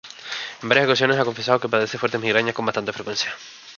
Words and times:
En 0.63 0.67
varias 0.67 0.87
ocasiones 0.87 1.19
ha 1.19 1.25
confesado 1.25 1.59
que 1.59 1.69
padece 1.69 1.91
de 1.91 1.97
fuertes 1.99 2.19
migrañas 2.19 2.55
con 2.55 2.65
bastante 2.65 2.91
frecuencia. 2.91 3.31